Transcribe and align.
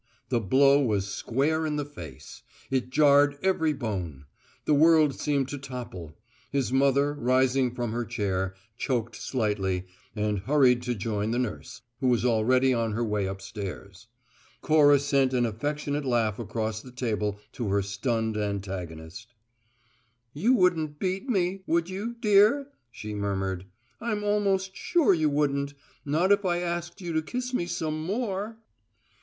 The 0.29 0.39
blow 0.41 0.81
was 0.81 1.07
square 1.13 1.63
in 1.63 1.75
the 1.75 1.85
face; 1.85 2.41
it 2.71 2.89
jarred 2.89 3.37
every 3.43 3.71
bone; 3.71 4.25
the 4.65 4.73
world 4.73 5.13
seemed 5.13 5.47
to 5.49 5.59
topple. 5.59 6.17
His 6.49 6.73
mother, 6.73 7.13
rising 7.13 7.69
from 7.75 7.91
her 7.91 8.03
chair, 8.03 8.55
choked 8.79 9.15
slightly, 9.15 9.85
and 10.15 10.39
hurried 10.39 10.81
to 10.81 10.95
join 10.95 11.29
the 11.29 11.37
nurse, 11.37 11.83
who 11.99 12.07
was 12.07 12.25
already 12.25 12.73
on 12.73 12.93
her 12.93 13.03
way 13.03 13.27
upstairs. 13.27 14.07
Cora 14.63 14.97
sent 14.97 15.33
an 15.35 15.45
affectionate 15.45 16.03
laugh 16.03 16.39
across 16.39 16.81
the 16.81 16.91
table 16.91 17.39
to 17.51 17.69
her 17.69 17.83
stunned 17.83 18.37
antagonist. 18.37 19.35
"You 20.33 20.55
wouldn't 20.55 20.97
beat 20.97 21.29
me, 21.29 21.61
would 21.67 21.91
you, 21.91 22.15
dear?" 22.19 22.69
she 22.89 23.13
murmured. 23.13 23.65
"I'm 23.99 24.23
almost 24.23 24.75
sure 24.75 25.13
you 25.13 25.29
wouldn't; 25.29 25.75
not 26.03 26.31
if 26.31 26.43
I 26.43 26.57
asked 26.59 27.01
you 27.01 27.13
to 27.13 27.21
kiss 27.21 27.53
me 27.53 27.67
some 27.67 28.01
more." 28.03 28.57